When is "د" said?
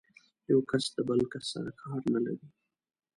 0.95-0.97